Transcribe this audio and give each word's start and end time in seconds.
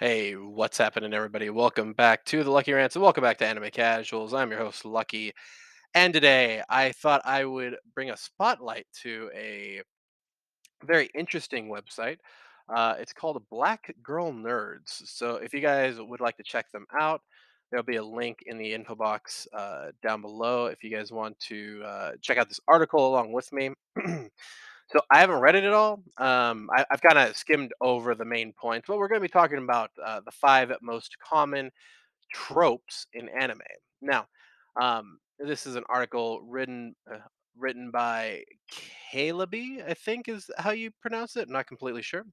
Hey, 0.00 0.34
what's 0.36 0.78
happening, 0.78 1.12
everybody? 1.12 1.50
Welcome 1.50 1.92
back 1.92 2.24
to 2.26 2.44
the 2.44 2.52
Lucky 2.52 2.72
Rants 2.72 2.94
and 2.94 3.02
welcome 3.02 3.22
back 3.24 3.36
to 3.38 3.46
Anime 3.46 3.68
Casuals. 3.72 4.32
I'm 4.32 4.52
your 4.52 4.60
host, 4.60 4.84
Lucky. 4.84 5.32
And 5.92 6.14
today 6.14 6.62
I 6.68 6.92
thought 6.92 7.20
I 7.24 7.44
would 7.44 7.74
bring 7.96 8.10
a 8.10 8.16
spotlight 8.16 8.86
to 9.02 9.28
a 9.34 9.82
very 10.84 11.10
interesting 11.16 11.68
website. 11.68 12.18
Uh, 12.72 12.94
it's 13.00 13.12
called 13.12 13.42
Black 13.50 13.92
Girl 14.00 14.32
Nerds. 14.32 15.02
So 15.04 15.34
if 15.34 15.52
you 15.52 15.58
guys 15.60 15.96
would 15.98 16.20
like 16.20 16.36
to 16.36 16.44
check 16.44 16.70
them 16.70 16.86
out, 16.96 17.20
there'll 17.72 17.82
be 17.82 17.96
a 17.96 18.04
link 18.04 18.38
in 18.46 18.56
the 18.56 18.72
info 18.72 18.94
box 18.94 19.48
uh, 19.52 19.86
down 20.00 20.22
below 20.22 20.66
if 20.66 20.84
you 20.84 20.96
guys 20.96 21.10
want 21.10 21.36
to 21.40 21.82
uh, 21.84 22.10
check 22.22 22.38
out 22.38 22.48
this 22.48 22.60
article 22.68 23.08
along 23.08 23.32
with 23.32 23.52
me. 23.52 23.72
So 24.90 25.00
I 25.10 25.20
haven't 25.20 25.40
read 25.40 25.54
it 25.54 25.64
at 25.64 25.72
all. 25.72 26.02
Um, 26.16 26.70
I, 26.74 26.84
I've 26.90 27.02
kind 27.02 27.18
of 27.18 27.36
skimmed 27.36 27.72
over 27.80 28.14
the 28.14 28.24
main 28.24 28.52
points, 28.52 28.86
but 28.88 28.98
we're 28.98 29.08
going 29.08 29.20
to 29.20 29.28
be 29.28 29.32
talking 29.32 29.58
about 29.58 29.90
uh, 30.04 30.20
the 30.24 30.30
five 30.30 30.72
most 30.80 31.18
common 31.18 31.70
tropes 32.32 33.06
in 33.12 33.28
anime. 33.28 33.60
Now, 34.00 34.26
um, 34.80 35.18
this 35.38 35.66
is 35.66 35.76
an 35.76 35.84
article 35.88 36.40
written 36.42 36.94
uh, 37.12 37.18
written 37.56 37.90
by 37.90 38.44
Calebi, 39.12 39.82
I 39.86 39.94
think 39.94 40.28
is 40.28 40.50
how 40.58 40.70
you 40.70 40.90
pronounce 41.02 41.36
it. 41.36 41.48
I'm 41.48 41.52
not 41.52 41.66
completely 41.66 42.02
sure. 42.02 42.24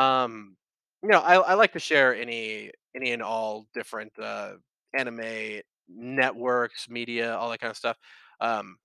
Um, 0.00 0.56
you 1.02 1.10
know, 1.10 1.20
I, 1.20 1.36
I 1.36 1.54
like 1.54 1.72
to 1.74 1.78
share 1.78 2.14
any 2.14 2.70
any 2.96 3.12
and 3.12 3.22
all 3.22 3.66
different 3.72 4.12
uh, 4.20 4.52
anime 4.96 5.60
networks, 5.88 6.88
media, 6.88 7.36
all 7.36 7.50
that 7.50 7.60
kind 7.60 7.70
of 7.70 7.76
stuff. 7.76 7.96
Um, 8.40 8.76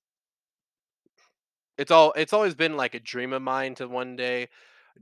it's 1.77 1.91
all 1.91 2.13
it's 2.15 2.33
always 2.33 2.55
been 2.55 2.77
like 2.77 2.95
a 2.95 2.99
dream 2.99 3.33
of 3.33 3.41
mine 3.41 3.75
to 3.75 3.87
one 3.87 4.15
day 4.15 4.47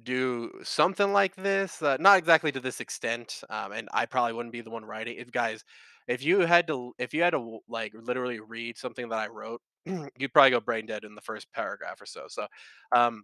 do 0.03 0.51
something 0.63 1.13
like 1.13 1.35
this. 1.35 1.81
Uh, 1.81 1.97
not 1.99 2.17
exactly 2.17 2.51
to 2.51 2.59
this 2.59 2.79
extent, 2.79 3.43
um, 3.49 3.71
and 3.73 3.89
I 3.93 4.05
probably 4.05 4.33
wouldn't 4.33 4.53
be 4.53 4.61
the 4.61 4.69
one 4.71 4.85
writing. 4.85 5.17
If 5.17 5.31
guys, 5.31 5.63
if 6.07 6.23
you 6.23 6.41
had 6.41 6.67
to, 6.67 6.93
if 6.99 7.13
you 7.13 7.23
had 7.23 7.31
to 7.31 7.59
like 7.69 7.93
literally 7.95 8.39
read 8.39 8.77
something 8.77 9.09
that 9.09 9.19
I 9.19 9.27
wrote, 9.27 9.61
you'd 9.85 10.33
probably 10.33 10.51
go 10.51 10.59
brain 10.61 10.85
dead 10.85 11.03
in 11.03 11.15
the 11.15 11.21
first 11.21 11.51
paragraph 11.53 12.01
or 12.01 12.05
so. 12.05 12.25
So, 12.29 12.47
um, 12.93 13.23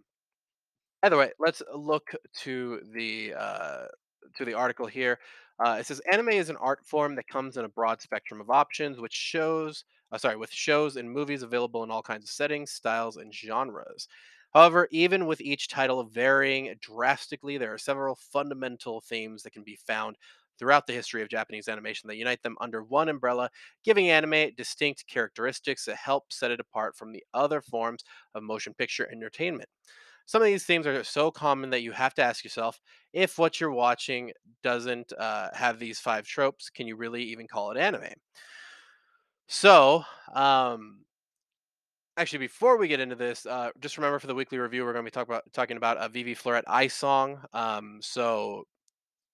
Either 1.02 1.16
way, 1.16 1.30
let's 1.38 1.62
look 1.74 2.10
to 2.34 2.80
the 2.92 3.32
uh, 3.38 3.84
to 4.36 4.44
the 4.44 4.54
article 4.54 4.86
here. 4.86 5.18
Uh, 5.58 5.76
it 5.80 5.86
says 5.86 6.00
anime 6.10 6.28
is 6.30 6.50
an 6.50 6.56
art 6.56 6.84
form 6.84 7.14
that 7.16 7.26
comes 7.26 7.56
in 7.56 7.64
a 7.64 7.68
broad 7.68 8.00
spectrum 8.00 8.40
of 8.40 8.50
options, 8.50 9.00
which 9.00 9.14
shows, 9.14 9.84
uh, 10.12 10.18
sorry, 10.18 10.36
with 10.36 10.52
shows 10.52 10.96
and 10.96 11.10
movies 11.10 11.42
available 11.42 11.82
in 11.82 11.90
all 11.90 12.02
kinds 12.02 12.24
of 12.24 12.30
settings, 12.30 12.70
styles, 12.70 13.16
and 13.16 13.34
genres. 13.34 14.06
However, 14.54 14.88
even 14.90 15.26
with 15.26 15.40
each 15.40 15.68
title 15.68 16.04
varying 16.04 16.74
drastically, 16.80 17.58
there 17.58 17.74
are 17.74 17.78
several 17.78 18.14
fundamental 18.16 19.00
themes 19.00 19.42
that 19.42 19.52
can 19.52 19.64
be 19.64 19.76
found 19.76 20.16
throughout 20.58 20.86
the 20.86 20.92
history 20.92 21.22
of 21.22 21.28
Japanese 21.28 21.68
animation 21.68 22.08
that 22.08 22.16
unite 22.16 22.42
them 22.42 22.56
under 22.60 22.82
one 22.82 23.08
umbrella, 23.08 23.50
giving 23.84 24.10
anime 24.10 24.52
distinct 24.56 25.06
characteristics 25.06 25.84
that 25.84 25.96
help 25.96 26.32
set 26.32 26.50
it 26.50 26.60
apart 26.60 26.96
from 26.96 27.12
the 27.12 27.22
other 27.34 27.60
forms 27.60 28.02
of 28.34 28.42
motion 28.42 28.74
picture 28.74 29.08
entertainment. 29.10 29.68
Some 30.28 30.42
of 30.42 30.46
these 30.46 30.64
themes 30.66 30.86
are 30.86 31.02
so 31.04 31.30
common 31.30 31.70
that 31.70 31.80
you 31.80 31.90
have 31.92 32.12
to 32.16 32.22
ask 32.22 32.44
yourself 32.44 32.78
if 33.14 33.38
what 33.38 33.58
you're 33.58 33.72
watching 33.72 34.30
doesn't 34.62 35.10
uh, 35.18 35.48
have 35.54 35.78
these 35.78 35.98
five 36.00 36.26
tropes, 36.26 36.68
can 36.68 36.86
you 36.86 36.96
really 36.96 37.22
even 37.22 37.46
call 37.46 37.70
it 37.70 37.78
anime? 37.78 38.12
So, 39.46 40.04
um, 40.34 40.98
actually, 42.18 42.40
before 42.40 42.76
we 42.76 42.88
get 42.88 43.00
into 43.00 43.14
this, 43.16 43.46
uh, 43.46 43.70
just 43.80 43.96
remember 43.96 44.18
for 44.18 44.26
the 44.26 44.34
weekly 44.34 44.58
review, 44.58 44.84
we're 44.84 44.92
going 44.92 45.02
to 45.02 45.10
be 45.10 45.14
talk 45.14 45.26
about, 45.26 45.50
talking 45.54 45.78
about 45.78 45.96
a 45.98 46.10
Vivy 46.10 46.34
Fluorite 46.34 46.64
Eye's 46.66 46.92
song. 46.92 47.40
Um, 47.54 47.98
so 48.02 48.64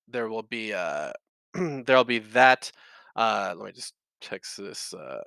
there 0.06 0.28
will 0.28 0.44
be 0.44 0.72
uh, 0.72 1.10
there'll 1.54 2.04
be 2.04 2.20
that. 2.20 2.70
Uh, 3.16 3.52
let 3.56 3.66
me 3.66 3.72
just 3.72 3.94
text 4.20 4.58
this. 4.58 4.94
Uh, 4.94 5.22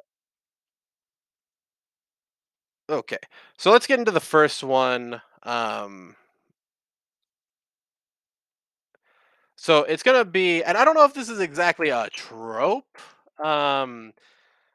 okay, 2.89 3.19
so 3.57 3.69
let's 3.69 3.85
get 3.85 3.99
into 3.99 4.11
the 4.11 4.21
first 4.21 4.63
one. 4.63 5.21
Um, 5.47 6.15
So 9.55 9.83
it's 9.83 10.03
gonna 10.03 10.25
be, 10.25 10.63
and 10.63 10.77
I 10.77 10.85
don't 10.85 10.95
know 10.95 11.05
if 11.05 11.13
this 11.13 11.29
is 11.29 11.39
exactly 11.39 11.89
a 11.89 12.09
trope. 12.11 12.97
Um, 13.43 14.13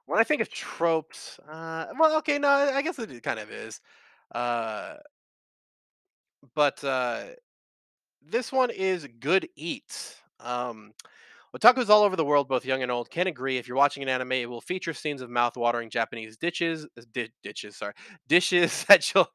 when 0.07 0.21
I 0.21 0.25
think 0.25 0.43
of 0.43 0.51
tropes, 0.51 1.41
uh, 1.49 1.87
well, 1.99 2.17
okay, 2.19 2.39
no, 2.39 2.49
I 2.49 2.83
guess 2.83 2.99
it 2.99 3.23
kind 3.23 3.39
of 3.41 3.51
is. 3.51 3.81
Uh, 4.35 4.97
but 6.55 6.83
uh, 6.85 7.25
this 8.23 8.53
one 8.53 8.71
is 8.71 9.07
Good 9.21 9.49
Eats. 9.57 10.17
Um, 10.41 10.93
otakus 11.57 11.89
all 11.89 12.03
over 12.03 12.17
the 12.17 12.25
world, 12.25 12.49
both 12.49 12.65
young 12.65 12.83
and 12.83 12.91
old, 12.91 13.11
can 13.11 13.27
agree 13.27 13.59
if 13.59 13.69
you're 13.69 13.77
watching 13.77 14.03
an 14.03 14.09
anime, 14.09 14.33
it 14.33 14.49
will 14.51 14.61
feature 14.61 14.95
scenes 14.95 15.21
of 15.21 15.31
mouth-watering 15.31 15.91
Japanese 15.91 16.37
ditches, 16.37 16.87
uh, 16.99 17.03
di- 17.13 17.33
ditches, 17.43 17.77
sorry, 17.77 17.95
dishes 18.29 18.85
that 18.89 19.13
you'll, 19.15 19.29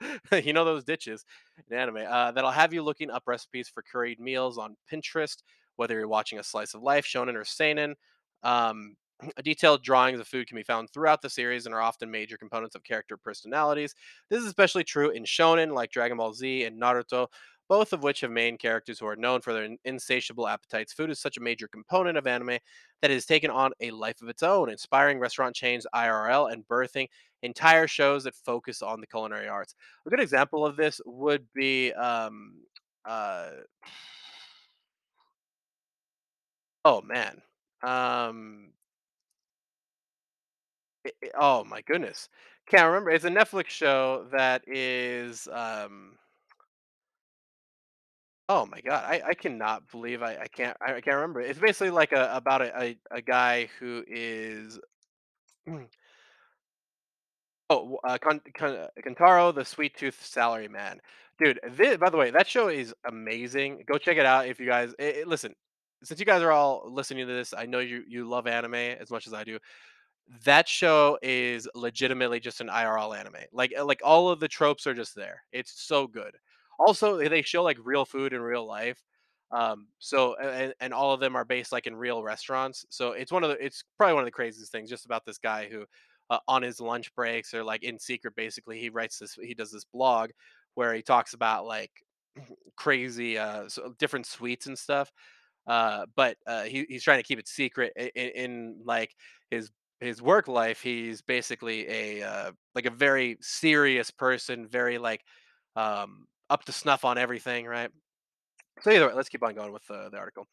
you 0.43 0.53
know, 0.53 0.65
those 0.65 0.83
ditches 0.83 1.25
in 1.69 1.77
anime, 1.77 1.97
uh, 2.07 2.31
that'll 2.31 2.51
have 2.51 2.73
you 2.73 2.81
looking 2.83 3.09
up 3.11 3.23
recipes 3.27 3.69
for 3.69 3.83
curried 3.83 4.19
meals 4.19 4.57
on 4.57 4.75
Pinterest, 4.91 5.37
whether 5.75 5.95
you're 5.95 6.07
watching 6.07 6.39
a 6.39 6.43
slice 6.43 6.73
of 6.73 6.81
life, 6.81 7.05
shonen 7.05 7.35
or 7.35 7.45
seinen. 7.45 7.95
Um, 8.43 8.95
detailed 9.43 9.83
drawings 9.83 10.19
of 10.19 10.27
food 10.27 10.47
can 10.47 10.55
be 10.55 10.63
found 10.63 10.89
throughout 10.91 11.21
the 11.21 11.29
series 11.29 11.65
and 11.65 11.73
are 11.73 11.81
often 11.81 12.11
major 12.11 12.37
components 12.37 12.75
of 12.75 12.83
character 12.83 13.17
personalities. 13.17 13.95
This 14.29 14.41
is 14.41 14.47
especially 14.47 14.83
true 14.83 15.09
in 15.09 15.23
shonen 15.23 15.73
like 15.73 15.91
Dragon 15.91 16.17
Ball 16.17 16.33
Z 16.33 16.63
and 16.63 16.79
Naruto, 16.81 17.27
both 17.69 17.93
of 17.93 18.03
which 18.03 18.21
have 18.21 18.31
main 18.31 18.57
characters 18.57 18.99
who 18.99 19.07
are 19.07 19.15
known 19.15 19.41
for 19.41 19.53
their 19.53 19.69
insatiable 19.85 20.47
appetites. 20.47 20.93
Food 20.93 21.09
is 21.09 21.19
such 21.19 21.37
a 21.37 21.41
major 21.41 21.67
component 21.67 22.17
of 22.17 22.27
anime 22.27 22.57
that 23.01 23.11
it 23.11 23.13
has 23.15 23.25
taken 23.25 23.49
on 23.51 23.71
a 23.81 23.91
life 23.91 24.21
of 24.21 24.29
its 24.29 24.43
own, 24.43 24.69
inspiring 24.69 25.19
restaurant 25.19 25.55
chains 25.55 25.85
IRL 25.93 26.47
and 26.47 26.67
birthing 26.67 27.07
entire 27.43 27.87
shows 27.87 28.23
that 28.23 28.35
focus 28.35 28.81
on 28.81 28.99
the 28.99 29.07
culinary 29.07 29.47
arts. 29.47 29.75
A 30.05 30.09
good 30.09 30.19
example 30.19 30.65
of 30.65 30.75
this 30.75 30.99
would 31.05 31.45
be 31.53 31.93
um 31.93 32.53
uh 33.05 33.49
oh 36.85 37.01
man. 37.01 37.41
Um 37.83 38.73
i- 41.05 41.11
i- 41.25 41.31
oh 41.35 41.63
my 41.63 41.81
goodness. 41.81 42.29
Can't 42.67 42.87
remember. 42.87 43.11
It's 43.11 43.25
a 43.25 43.29
Netflix 43.29 43.67
show 43.69 44.27
that 44.31 44.63
is 44.67 45.47
um 45.51 46.17
Oh 48.49 48.65
my 48.65 48.79
god, 48.79 49.03
I, 49.05 49.21
I 49.29 49.33
cannot 49.33 49.89
believe 49.91 50.23
I, 50.23 50.37
I 50.37 50.47
can't 50.47 50.77
I 50.81 51.01
can't 51.01 51.15
remember. 51.15 51.41
It's 51.41 51.59
basically 51.59 51.89
like 51.89 52.13
a 52.13 52.31
about 52.33 52.61
a, 52.61 52.81
a, 52.81 52.97
a 53.11 53.21
guy 53.21 53.67
who 53.79 54.03
is 54.07 54.79
oh 57.69 57.99
uh, 58.05 58.17
Kan, 58.17 58.39
Kan, 58.53 58.87
Kantaro 59.05 59.53
the 59.53 59.65
Sweet 59.65 59.97
Tooth 59.97 60.25
Salary 60.25 60.69
Man, 60.69 60.99
dude. 61.39 61.59
This, 61.71 61.97
by 61.97 62.09
the 62.09 62.15
way, 62.17 62.31
that 62.31 62.47
show 62.47 62.69
is 62.69 62.93
amazing. 63.05 63.83
Go 63.85 63.97
check 63.97 64.17
it 64.17 64.25
out 64.25 64.47
if 64.47 64.59
you 64.61 64.65
guys 64.65 64.93
eh, 64.99 65.21
eh, 65.21 65.23
listen. 65.25 65.53
Since 66.03 66.19
you 66.19 66.25
guys 66.25 66.41
are 66.43 66.51
all 66.51 66.89
listening 66.89 67.27
to 67.27 67.33
this, 67.33 67.53
I 67.57 67.65
know 67.65 67.79
you 67.79 68.03
you 68.07 68.27
love 68.29 68.47
anime 68.47 68.75
as 68.75 69.11
much 69.11 69.27
as 69.27 69.33
I 69.33 69.43
do. 69.43 69.59
That 70.45 70.69
show 70.69 71.17
is 71.21 71.67
legitimately 71.75 72.39
just 72.39 72.61
an 72.61 72.67
IRL 72.69 73.17
anime. 73.17 73.35
Like 73.51 73.73
uh, 73.77 73.85
like 73.85 74.01
all 74.05 74.29
of 74.29 74.39
the 74.39 74.47
tropes 74.47 74.87
are 74.87 74.93
just 74.93 75.15
there. 75.15 75.43
It's 75.51 75.81
so 75.85 76.07
good. 76.07 76.37
Also, 76.79 77.17
they 77.17 77.41
show 77.41 77.63
like 77.63 77.77
real 77.83 78.05
food 78.05 78.33
in 78.33 78.41
real 78.41 78.65
life. 78.65 79.01
Um, 79.51 79.87
so 79.99 80.35
and, 80.35 80.73
and 80.81 80.93
all 80.93 81.13
of 81.13 81.19
them 81.19 81.35
are 81.35 81.45
based 81.45 81.71
like 81.71 81.87
in 81.87 81.95
real 81.95 82.21
restaurants. 82.23 82.85
So 82.89 83.13
it's 83.13 83.31
one 83.31 83.43
of 83.43 83.49
the 83.49 83.63
it's 83.63 83.83
probably 83.97 84.13
one 84.13 84.23
of 84.23 84.27
the 84.27 84.31
craziest 84.31 84.71
things 84.71 84.89
just 84.89 85.05
about 85.05 85.25
this 85.25 85.37
guy 85.37 85.69
who 85.71 85.85
uh, 86.29 86.39
on 86.47 86.61
his 86.61 86.81
lunch 86.81 87.13
breaks 87.15 87.53
or 87.53 87.63
like 87.63 87.83
in 87.83 87.97
secret 87.97 88.35
basically 88.35 88.79
he 88.79 88.89
writes 88.89 89.19
this 89.19 89.35
he 89.41 89.53
does 89.53 89.71
this 89.71 89.85
blog 89.85 90.29
where 90.75 90.93
he 90.93 91.01
talks 91.01 91.33
about 91.33 91.65
like 91.65 91.91
crazy 92.75 93.37
uh 93.37 93.69
so 93.69 93.93
different 93.97 94.25
sweets 94.25 94.65
and 94.67 94.77
stuff 94.77 95.09
uh, 95.67 96.05
but 96.15 96.37
uh, 96.47 96.63
he, 96.63 96.85
he's 96.89 97.03
trying 97.03 97.19
to 97.19 97.23
keep 97.27 97.39
it 97.39 97.47
secret 97.47 97.91
in, 97.95 98.29
in 98.29 98.81
like 98.85 99.13
his 99.51 99.69
his 99.99 100.21
work 100.21 100.47
life. 100.47 100.81
He's 100.81 101.21
basically 101.21 101.87
a 101.89 102.23
uh, 102.23 102.51
like 102.75 102.85
a 102.85 102.91
very 102.91 103.37
serious 103.41 104.09
person, 104.11 104.67
very 104.67 104.97
like 104.97 105.21
um, 105.75 106.25
up 106.49 106.65
to 106.65 106.71
snuff 106.71 107.05
on 107.05 107.17
everything, 107.17 107.65
right? 107.65 107.89
So 108.81 108.91
either 108.91 109.07
way, 109.07 109.13
let's 109.13 109.29
keep 109.29 109.43
on 109.43 109.55
going 109.55 109.73
with 109.73 109.85
the 109.87 110.17
article. 110.17 110.47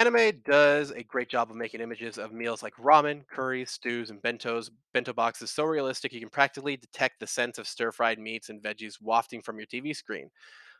Anime 0.00 0.40
does 0.44 0.92
a 0.92 1.02
great 1.02 1.28
job 1.28 1.50
of 1.50 1.56
making 1.56 1.80
images 1.80 2.18
of 2.18 2.32
meals 2.32 2.62
like 2.62 2.74
ramen, 2.76 3.26
curries, 3.26 3.72
stews, 3.72 4.10
and 4.10 4.22
bentos, 4.22 4.70
bento 4.94 5.12
boxes 5.12 5.50
so 5.50 5.64
realistic 5.64 6.12
you 6.12 6.20
can 6.20 6.28
practically 6.28 6.76
detect 6.76 7.18
the 7.18 7.26
scent 7.26 7.58
of 7.58 7.66
stir-fried 7.66 8.18
meats 8.18 8.48
and 8.48 8.62
veggies 8.62 9.02
wafting 9.02 9.42
from 9.42 9.58
your 9.58 9.66
TV 9.66 9.94
screen. 9.94 10.30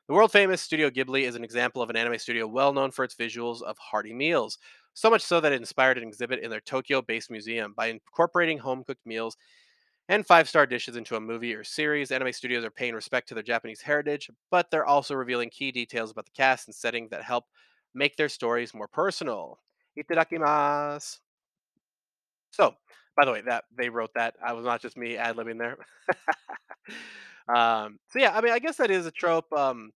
The 0.07 0.15
world 0.15 0.31
famous 0.31 0.63
Studio 0.63 0.89
Ghibli 0.89 1.23
is 1.23 1.35
an 1.35 1.43
example 1.43 1.83
of 1.83 1.91
an 1.91 1.97
anime 1.97 2.17
studio 2.19 2.47
well 2.47 2.73
known 2.73 2.93
for 2.93 3.05
its 3.05 3.17
visuals 3.17 3.61
of 3.61 3.77
hearty 3.79 4.15
meals, 4.15 4.59
so 4.95 5.11
much 5.11 5.23
so 5.23 5.41
that 5.41 5.53
it 5.53 5.61
inspired 5.61 5.99
an 5.99 6.07
exhibit 6.07 6.39
in 6.39 6.49
their 6.49 6.61
Tokyo 6.61 7.03
based 7.03 7.31
museum. 7.31 7.75
By 7.77 7.89
incorporating 7.89 8.59
home 8.59 8.85
cooked 8.85 9.05
meals 9.05 9.37
and 10.09 10.27
five 10.27 10.49
star 10.49 10.67
dishes 10.67 10.97
into 10.97 11.17
a 11.17 11.21
movie 11.21 11.55
or 11.55 11.65
series, 11.65 12.11
anime 12.11 12.33
studios 12.33 12.65
are 12.65 12.71
paying 12.71 12.95
respect 12.95 13.29
to 13.29 13.35
their 13.35 13.43
Japanese 13.43 13.81
heritage, 13.83 14.31
but 14.51 14.71
they're 14.71 14.87
also 14.87 15.15
revealing 15.15 15.51
key 15.51 15.71
details 15.73 16.11
about 16.11 16.25
the 16.27 16.33
cast 16.33 16.69
and 16.69 16.75
setting 16.75 17.09
that 17.11 17.23
help 17.23 17.45
make 17.95 18.17
their 18.17 18.29
stories 18.29 18.75
more 18.75 18.89
personal. 18.89 19.59
Itadakimasu. 19.99 21.19
So, 22.51 22.75
by 23.17 23.25
the 23.25 23.33
way, 23.33 23.43
that 23.43 23.65
they 23.77 23.89
wrote 23.89 24.11
that. 24.15 24.35
I 24.45 24.53
was 24.53 24.65
not 24.65 24.81
just 24.81 24.97
me 24.97 25.17
ad 25.17 25.37
libbing 25.37 25.59
there. 25.59 25.77
um, 27.49 27.99
so 28.09 28.19
yeah, 28.19 28.33
I 28.37 28.41
mean, 28.41 28.53
I 28.53 28.59
guess 28.59 28.77
that 28.77 28.91
is 28.91 29.07
a 29.07 29.11
trope. 29.11 29.53
Um, 29.53 29.93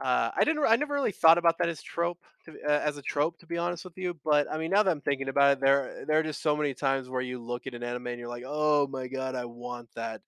uh, 0.00 0.30
I 0.34 0.44
didn't. 0.44 0.64
I 0.66 0.76
never 0.76 0.94
really 0.94 1.12
thought 1.12 1.38
about 1.38 1.58
that 1.58 1.68
as 1.68 1.82
trope, 1.82 2.18
to, 2.46 2.52
uh, 2.66 2.80
as 2.84 2.96
a 2.96 3.02
trope, 3.02 3.38
to 3.38 3.46
be 3.46 3.58
honest 3.58 3.84
with 3.84 3.98
you. 3.98 4.18
But 4.24 4.50
I 4.50 4.56
mean, 4.56 4.70
now 4.70 4.82
that 4.82 4.90
I'm 4.90 5.00
thinking 5.00 5.28
about 5.28 5.52
it, 5.52 5.60
there 5.60 6.04
there 6.06 6.18
are 6.18 6.22
just 6.22 6.42
so 6.42 6.56
many 6.56 6.72
times 6.72 7.08
where 7.08 7.20
you 7.20 7.38
look 7.38 7.66
at 7.66 7.74
an 7.74 7.82
anime 7.82 8.06
and 8.06 8.18
you're 8.18 8.28
like, 8.28 8.44
oh 8.46 8.86
my 8.86 9.08
god, 9.08 9.34
I 9.34 9.44
want 9.44 9.88
that 9.96 10.22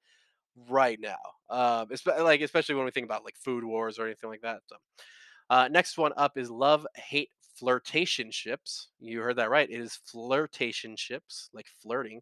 right 0.68 0.98
now. 1.00 1.16
Um, 1.48 1.88
like 2.20 2.40
especially 2.42 2.74
when 2.74 2.84
we 2.84 2.90
think 2.90 3.06
about 3.06 3.24
like 3.24 3.36
food 3.36 3.64
wars 3.64 3.98
or 3.98 4.06
anything 4.06 4.30
like 4.30 4.42
that. 4.42 4.60
So, 4.66 4.76
uh, 5.48 5.68
next 5.70 5.96
one 5.96 6.12
up 6.16 6.36
is 6.36 6.50
love 6.50 6.86
hate 6.94 7.30
flirtation 7.56 8.30
ships. 8.30 8.88
You 9.00 9.20
heard 9.20 9.36
that 9.36 9.50
right. 9.50 9.70
It 9.70 9.80
is 9.80 9.98
flirtation 10.04 10.96
ships, 10.96 11.48
like 11.52 11.66
flirting. 11.80 12.20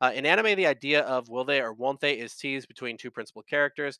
Uh, 0.00 0.12
in 0.14 0.26
anime, 0.26 0.56
the 0.56 0.66
idea 0.66 1.02
of 1.02 1.28
will 1.28 1.44
they 1.44 1.60
or 1.60 1.72
won't 1.72 2.00
they 2.00 2.14
is 2.14 2.34
teased 2.34 2.68
between 2.68 2.96
two 2.96 3.10
principal 3.10 3.42
characters 3.42 3.98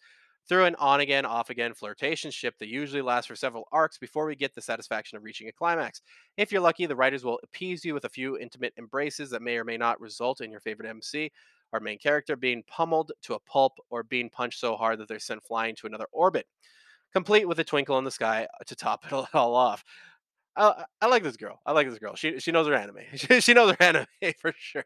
through 0.48 0.64
an 0.64 0.74
on 0.76 1.00
again, 1.00 1.26
off 1.26 1.50
again 1.50 1.74
flirtation 1.74 2.30
ship 2.30 2.54
that 2.58 2.68
usually 2.68 3.02
lasts 3.02 3.26
for 3.26 3.36
several 3.36 3.68
arcs 3.70 3.98
before 3.98 4.26
we 4.26 4.34
get 4.34 4.54
the 4.54 4.62
satisfaction 4.62 5.16
of 5.18 5.24
reaching 5.24 5.48
a 5.48 5.52
climax. 5.52 6.00
If 6.36 6.50
you're 6.50 6.60
lucky, 6.60 6.86
the 6.86 6.96
writers 6.96 7.24
will 7.24 7.38
appease 7.42 7.84
you 7.84 7.94
with 7.94 8.04
a 8.04 8.08
few 8.10 8.38
intimate 8.38 8.72
embraces 8.78 9.30
that 9.30 9.42
may 9.42 9.56
or 9.58 9.64
may 9.64 9.76
not 9.76 10.00
result 10.00 10.40
in 10.40 10.50
your 10.50 10.60
favorite 10.60 10.88
MC, 10.88 11.30
our 11.72 11.80
main 11.80 11.98
character, 11.98 12.34
being 12.34 12.62
pummeled 12.66 13.12
to 13.22 13.34
a 13.34 13.40
pulp 13.40 13.74
or 13.90 14.02
being 14.02 14.30
punched 14.30 14.58
so 14.58 14.74
hard 14.74 14.98
that 14.98 15.08
they're 15.08 15.18
sent 15.18 15.44
flying 15.44 15.76
to 15.76 15.86
another 15.86 16.06
orbit, 16.12 16.46
complete 17.12 17.46
with 17.46 17.58
a 17.58 17.64
twinkle 17.64 17.98
in 17.98 18.04
the 18.04 18.10
sky 18.10 18.46
to 18.66 18.74
top 18.74 19.04
it 19.12 19.34
all 19.34 19.54
off. 19.54 19.84
I, 20.56 20.84
I 21.00 21.06
like 21.06 21.22
this 21.22 21.36
girl. 21.36 21.60
I 21.64 21.72
like 21.72 21.88
this 21.88 21.98
girl. 22.00 22.16
She 22.16 22.40
she 22.40 22.50
knows 22.50 22.66
her 22.66 22.74
anime. 22.74 22.98
She, 23.14 23.40
she 23.40 23.54
knows 23.54 23.70
her 23.70 23.82
anime 23.82 24.06
for 24.40 24.52
sure. 24.58 24.84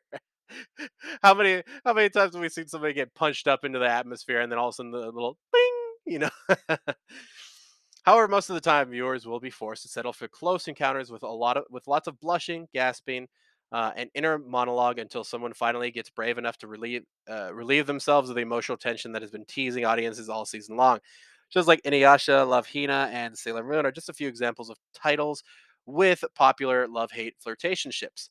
how 1.22 1.34
many 1.34 1.62
how 1.84 1.92
many 1.92 2.08
times 2.10 2.34
have 2.34 2.42
we 2.42 2.48
seen 2.48 2.68
somebody 2.68 2.92
get 2.94 3.14
punched 3.14 3.48
up 3.48 3.64
into 3.64 3.78
the 3.78 3.88
atmosphere 3.88 4.40
and 4.40 4.50
then 4.50 4.58
all 4.58 4.68
of 4.68 4.72
a 4.72 4.76
sudden 4.76 4.92
the 4.92 4.98
little 4.98 5.38
bing, 5.52 5.72
you 6.06 6.18
know? 6.20 6.30
However, 8.04 8.26
most 8.28 8.50
of 8.50 8.54
the 8.54 8.60
time 8.60 8.90
viewers 8.90 9.26
will 9.26 9.40
be 9.40 9.50
forced 9.50 9.82
to 9.82 9.88
settle 9.88 10.12
for 10.12 10.26
close 10.28 10.66
encounters 10.68 11.10
with 11.10 11.22
a 11.22 11.28
lot 11.28 11.56
of 11.56 11.64
with 11.70 11.86
lots 11.86 12.08
of 12.08 12.18
blushing, 12.20 12.66
gasping, 12.74 13.28
uh, 13.70 13.92
and 13.96 14.10
inner 14.14 14.38
monologue 14.38 14.98
until 14.98 15.22
someone 15.24 15.52
finally 15.54 15.90
gets 15.92 16.10
brave 16.10 16.36
enough 16.38 16.58
to 16.58 16.66
relieve 16.66 17.04
uh, 17.30 17.54
relieve 17.54 17.86
themselves 17.86 18.28
of 18.28 18.34
the 18.36 18.42
emotional 18.42 18.76
tension 18.78 19.12
that 19.12 19.22
has 19.22 19.30
been 19.30 19.44
teasing 19.46 19.84
audiences 19.84 20.28
all 20.28 20.44
season 20.44 20.76
long. 20.76 20.98
Shows 21.50 21.68
like 21.68 21.82
Inuyasha, 21.82 22.48
Love 22.48 22.66
Hina, 22.72 23.08
and 23.12 23.36
Sailor 23.38 23.62
Moon 23.64 23.86
are 23.86 23.92
just 23.92 24.08
a 24.08 24.14
few 24.14 24.26
examples 24.28 24.70
of 24.70 24.78
titles 24.94 25.44
with 25.86 26.24
popular 26.34 26.88
love 26.88 27.12
hate 27.12 27.34
flirtation 27.40 27.90
ships. 27.92 28.30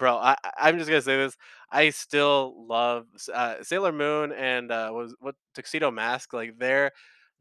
Bro, 0.00 0.16
I, 0.16 0.36
I'm 0.58 0.78
just 0.78 0.90
gonna 0.90 1.02
say 1.02 1.18
this. 1.18 1.36
I 1.70 1.90
still 1.90 2.66
love 2.68 3.06
uh, 3.34 3.56
Sailor 3.62 3.92
Moon 3.92 4.32
and 4.32 4.72
uh, 4.72 4.90
was 4.92 5.14
what 5.20 5.36
Tuxedo 5.54 5.92
Mask. 5.92 6.32
Like 6.32 6.58
their 6.58 6.92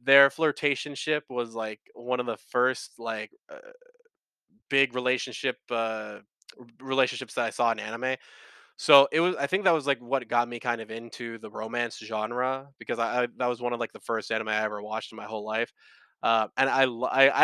their 0.04 0.30
flirtation 0.30 0.96
ship 0.96 1.26
was 1.30 1.56
like 1.56 1.80
one 1.96 2.20
of 2.20 2.28
the 2.28 2.38
first 2.52 2.94
like 3.00 3.32
uh, 3.52 3.60
big 4.70 4.94
relationship 4.96 5.58
uh, 5.72 6.18
relationships 6.80 7.34
that 7.36 7.46
I 7.46 7.50
saw 7.52 7.72
in 7.72 7.80
anime. 7.80 8.16
So 8.78 9.08
it 9.12 9.22
was 9.22 9.36
I 9.38 9.48
think 9.48 9.66
that 9.66 9.74
was, 9.74 9.88
like, 9.88 10.00
what 10.00 10.28
got 10.28 10.50
me 10.50 10.60
kind 10.60 10.82
of 10.82 10.92
into 10.92 11.40
the 11.40 11.52
romance 11.52 12.00
genre 12.00 12.70
because 12.80 13.00
I 13.00 13.24
I 13.24 13.28
that 13.38 13.48
was 13.48 13.62
one 13.62 13.74
of, 13.74 13.80
like, 13.82 13.94
the 13.94 14.02
first 14.02 14.32
anime 14.32 14.50
I 14.50 14.64
ever 14.64 14.82
watched 14.84 15.14
in 15.14 15.18
my 15.18 15.26
whole 15.26 15.46
life. 15.46 15.74
Uh, 16.22 16.48
and 16.58 16.70
I 16.70 16.86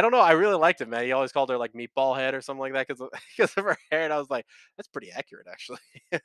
don't 0.02 0.12
know, 0.12 0.20
I 0.20 0.34
really 0.34 0.56
liked 0.58 0.82
it, 0.82 0.90
man. 0.90 1.06
He 1.06 1.12
always 1.14 1.32
called 1.32 1.50
her, 1.50 1.58
like, 1.58 1.74
Meatball 1.74 2.16
Head 2.18 2.34
or 2.36 2.42
something 2.42 2.60
like 2.62 2.74
that 2.74 2.88
because 2.88 3.02
of 3.02 3.10
'cause 3.38 3.54
of 3.58 3.66
her 3.66 3.78
hair, 3.92 4.04
and 4.04 4.14
I 4.14 4.18
was 4.18 4.30
like, 4.30 4.46
"That's 4.78 4.88
pretty 4.90 5.12
accurate, 5.12 5.48
actually." 5.50 5.80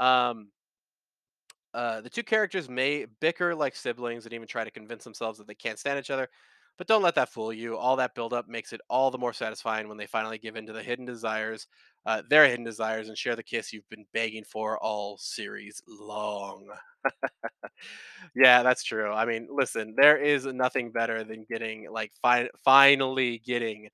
Um, 0.00 0.48
uh, 1.72 2.00
the 2.00 2.10
two 2.10 2.22
characters 2.22 2.68
may 2.68 3.04
bicker 3.20 3.54
like 3.54 3.74
siblings 3.74 4.24
and 4.24 4.32
even 4.32 4.46
try 4.46 4.62
to 4.62 4.70
convince 4.70 5.02
themselves 5.04 5.38
that 5.38 5.46
they 5.48 5.54
can't 5.54 5.78
stand 5.78 5.98
each 5.98 6.10
other, 6.10 6.28
but 6.78 6.86
don't 6.86 7.02
let 7.02 7.14
that 7.16 7.28
fool 7.30 7.52
you. 7.52 7.76
All 7.76 7.96
that 7.96 8.14
buildup 8.14 8.48
makes 8.48 8.72
it 8.72 8.80
all 8.90 9.10
the 9.10 9.18
more 9.18 9.32
satisfying 9.32 9.88
when 9.88 9.98
they 9.98 10.06
finally 10.06 10.38
give 10.38 10.56
in 10.56 10.66
to 10.66 10.72
the 10.72 10.82
hidden 10.82 11.04
desires, 11.04 11.66
uh, 12.06 12.22
their 12.28 12.46
hidden 12.48 12.64
desires, 12.64 13.08
and 13.08 13.18
share 13.18 13.36
the 13.36 13.42
kiss 13.42 13.72
you've 13.72 13.88
been 13.90 14.06
begging 14.12 14.44
for 14.44 14.78
all 14.82 15.16
series 15.18 15.82
long. 15.88 16.66
Yeah, 18.34 18.62
that's 18.62 18.82
true. 18.84 19.12
I 19.12 19.24
mean, 19.26 19.48
listen, 19.50 19.94
there 19.96 20.16
is 20.18 20.46
nothing 20.46 20.90
better 20.92 21.24
than 21.24 21.44
getting 21.48 21.90
like 21.90 22.12
fi- 22.22 22.48
finally 22.64 23.38
getting 23.44 23.88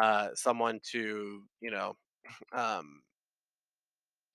uh, 0.00 0.30
someone 0.34 0.80
to 0.92 1.42
you 1.60 1.70
know 1.70 1.96
um, 2.54 3.02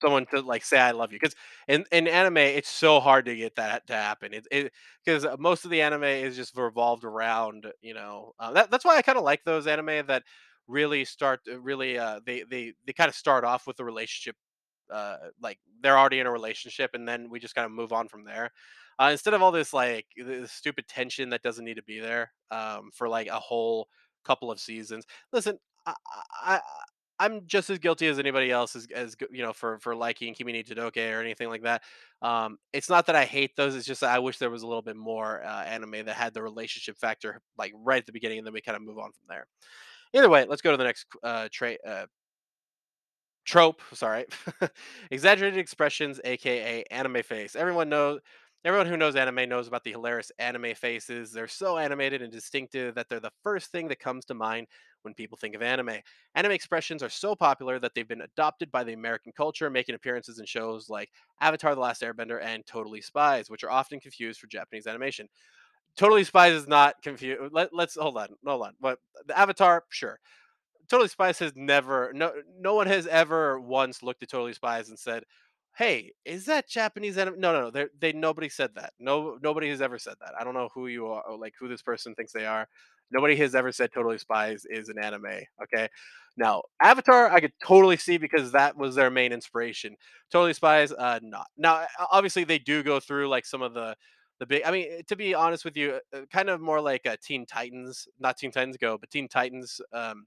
someone 0.00 0.26
to 0.26 0.40
like 0.40 0.64
say 0.64 0.78
I 0.78 0.92
love 0.92 1.12
you 1.12 1.18
because 1.20 1.34
in 1.68 1.84
in 1.92 2.06
anime 2.08 2.36
it's 2.38 2.68
so 2.68 3.00
hard 3.00 3.24
to 3.26 3.36
get 3.36 3.56
that 3.56 3.86
to 3.88 3.94
happen. 3.94 4.32
It 4.50 4.72
because 5.04 5.26
most 5.38 5.64
of 5.64 5.70
the 5.70 5.82
anime 5.82 6.04
is 6.04 6.36
just 6.36 6.56
revolved 6.56 7.04
around 7.04 7.66
you 7.82 7.94
know 7.94 8.32
uh, 8.38 8.52
that 8.52 8.70
that's 8.70 8.84
why 8.84 8.96
I 8.96 9.02
kind 9.02 9.18
of 9.18 9.24
like 9.24 9.44
those 9.44 9.66
anime 9.66 10.06
that 10.06 10.22
really 10.66 11.04
start 11.04 11.40
really 11.60 11.98
uh 11.98 12.20
they 12.26 12.44
they 12.50 12.74
they 12.86 12.92
kind 12.92 13.08
of 13.08 13.14
start 13.14 13.44
off 13.44 13.66
with 13.66 13.80
a 13.80 13.84
relationship 13.84 14.36
uh 14.92 15.16
like 15.42 15.58
they're 15.82 15.98
already 15.98 16.18
in 16.18 16.26
a 16.26 16.30
relationship 16.32 16.90
and 16.94 17.06
then 17.08 17.28
we 17.30 17.38
just 17.38 17.54
kind 17.54 17.66
of 17.66 17.72
move 17.72 17.92
on 17.92 18.08
from 18.08 18.24
there 18.24 18.50
uh, 19.00 19.08
instead 19.12 19.34
of 19.34 19.42
all 19.42 19.52
this 19.52 19.72
like 19.72 20.06
this 20.16 20.50
stupid 20.52 20.86
tension 20.88 21.28
that 21.30 21.42
doesn't 21.42 21.64
need 21.64 21.76
to 21.76 21.82
be 21.82 22.00
there 22.00 22.32
um 22.50 22.90
for 22.94 23.08
like 23.08 23.26
a 23.28 23.38
whole 23.38 23.88
couple 24.24 24.50
of 24.50 24.60
seasons 24.60 25.04
listen 25.32 25.58
I 25.86 26.60
I'm 27.20 27.46
just 27.46 27.70
as 27.70 27.78
guilty 27.78 28.06
as 28.06 28.18
anybody 28.18 28.50
else 28.50 28.76
as, 28.76 28.86
as 28.94 29.16
you 29.30 29.42
know 29.42 29.52
for 29.52 29.78
for 29.80 29.94
liking 29.94 30.34
Kimi 30.34 30.52
ni 30.52 30.62
Todoke 30.62 31.14
or 31.14 31.20
anything 31.20 31.48
like 31.48 31.62
that. 31.62 31.82
Um, 32.22 32.58
it's 32.72 32.88
not 32.88 33.06
that 33.06 33.16
I 33.16 33.24
hate 33.24 33.56
those; 33.56 33.74
it's 33.74 33.86
just 33.86 34.02
I 34.02 34.18
wish 34.18 34.38
there 34.38 34.50
was 34.50 34.62
a 34.62 34.66
little 34.66 34.82
bit 34.82 34.96
more 34.96 35.44
uh, 35.44 35.64
anime 35.64 36.04
that 36.06 36.14
had 36.14 36.34
the 36.34 36.42
relationship 36.42 36.96
factor 36.96 37.40
like 37.56 37.72
right 37.76 37.98
at 38.00 38.06
the 38.06 38.12
beginning, 38.12 38.38
and 38.38 38.46
then 38.46 38.54
we 38.54 38.60
kind 38.60 38.76
of 38.76 38.82
move 38.82 38.98
on 38.98 39.10
from 39.12 39.26
there. 39.28 39.46
Either 40.14 40.28
way, 40.28 40.46
let's 40.48 40.62
go 40.62 40.70
to 40.70 40.76
the 40.76 40.84
next 40.84 41.06
uh, 41.22 41.48
trait. 41.52 41.78
Uh, 41.86 42.06
trope 43.44 43.80
sorry 43.94 44.26
exaggerated 45.10 45.58
expressions 45.58 46.20
aka 46.24 46.84
anime 46.90 47.22
face 47.22 47.56
everyone 47.56 47.88
knows 47.88 48.20
everyone 48.66 48.86
who 48.86 48.96
knows 48.96 49.16
anime 49.16 49.48
knows 49.48 49.66
about 49.66 49.82
the 49.84 49.90
hilarious 49.90 50.30
anime 50.38 50.74
faces 50.74 51.32
they're 51.32 51.48
so 51.48 51.78
animated 51.78 52.20
and 52.20 52.30
distinctive 52.30 52.94
that 52.94 53.08
they're 53.08 53.20
the 53.20 53.30
first 53.42 53.72
thing 53.72 53.88
that 53.88 53.98
comes 53.98 54.26
to 54.26 54.34
mind 54.34 54.66
when 55.02 55.14
people 55.14 55.38
think 55.38 55.54
of 55.54 55.62
anime. 55.62 55.98
Anime 56.34 56.52
expressions 56.52 57.02
are 57.02 57.08
so 57.08 57.34
popular 57.34 57.78
that 57.78 57.94
they've 57.94 58.08
been 58.08 58.22
adopted 58.22 58.70
by 58.70 58.84
the 58.84 58.92
american 58.92 59.32
culture 59.36 59.70
making 59.70 59.94
appearances 59.94 60.38
in 60.38 60.46
shows 60.46 60.88
like 60.88 61.10
avatar 61.40 61.74
the 61.74 61.80
last 61.80 62.02
airbender 62.02 62.42
and 62.42 62.66
totally 62.66 63.00
spies 63.00 63.50
which 63.50 63.64
are 63.64 63.70
often 63.70 64.00
confused 64.00 64.40
for 64.40 64.46
japanese 64.46 64.86
animation. 64.86 65.28
Totally 65.96 66.24
spies 66.24 66.52
is 66.52 66.68
not 66.68 67.00
confused 67.02 67.52
Let, 67.52 67.74
let's 67.74 67.96
hold 67.96 68.16
on 68.16 68.28
hold 68.44 68.62
on 68.62 68.74
but 68.80 68.98
the 69.26 69.38
avatar 69.38 69.84
sure. 69.90 70.18
Totally 70.88 71.08
Spies 71.08 71.38
has 71.40 71.52
never 71.54 72.12
no 72.14 72.32
no 72.58 72.74
one 72.74 72.86
has 72.86 73.06
ever 73.06 73.60
once 73.60 74.02
looked 74.02 74.22
at 74.22 74.30
Totally 74.30 74.54
Spies 74.54 74.88
and 74.88 74.98
said, 74.98 75.24
"Hey, 75.78 76.12
is 76.24 76.44
that 76.46 76.68
Japanese 76.68 77.16
anime?" 77.18 77.40
No, 77.40 77.52
no, 77.52 77.70
no. 77.70 77.88
They 78.00 78.12
nobody 78.12 78.48
said 78.48 78.70
that. 78.76 78.92
No 78.98 79.38
nobody 79.42 79.68
has 79.70 79.80
ever 79.82 79.98
said 79.98 80.14
that. 80.20 80.34
I 80.38 80.44
don't 80.44 80.54
know 80.54 80.68
who 80.74 80.88
you 80.88 81.06
are, 81.08 81.24
like 81.38 81.54
who 81.58 81.68
this 81.68 81.82
person 81.82 82.14
thinks 82.14 82.32
they 82.32 82.46
are. 82.46 82.68
Nobody 83.10 83.36
has 83.36 83.54
ever 83.54 83.72
said 83.72 83.90
Totally 83.92 84.18
Spies 84.18 84.66
is 84.68 84.88
an 84.90 84.98
anime. 85.02 85.26
Okay. 85.62 85.88
Now, 86.36 86.62
Avatar, 86.82 87.30
I 87.32 87.40
could 87.40 87.52
totally 87.64 87.96
see 87.96 88.18
because 88.18 88.52
that 88.52 88.76
was 88.76 88.94
their 88.94 89.10
main 89.10 89.32
inspiration. 89.32 89.96
Totally 90.30 90.52
Spies, 90.52 90.92
uh, 90.92 91.18
not. 91.22 91.46
Now, 91.56 91.86
obviously, 92.12 92.44
they 92.44 92.58
do 92.58 92.82
go 92.82 93.00
through 93.00 93.28
like 93.28 93.46
some 93.46 93.62
of 93.62 93.74
the 93.74 93.96
the 94.40 94.46
big. 94.46 94.62
I 94.64 94.70
mean, 94.70 95.02
to 95.08 95.16
be 95.16 95.34
honest 95.34 95.64
with 95.64 95.76
you, 95.76 96.00
uh, 96.14 96.20
kind 96.32 96.48
of 96.50 96.60
more 96.60 96.80
like 96.80 97.06
a 97.06 97.16
Teen 97.16 97.46
Titans, 97.46 98.06
not 98.20 98.36
Teen 98.36 98.50
Titans 98.52 98.76
Go, 98.76 98.98
but 98.98 99.10
Teen 99.10 99.28
Titans. 99.28 99.80
Um, 99.92 100.26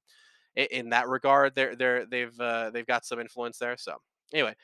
in 0.55 0.89
that 0.89 1.07
regard. 1.07 1.55
They're 1.55 1.75
they're 1.75 2.05
they've 2.05 2.39
uh, 2.39 2.71
they've 2.71 2.85
got 2.85 3.05
some 3.05 3.19
influence 3.19 3.57
there. 3.57 3.77
So 3.77 3.95
anyway, 4.33 4.55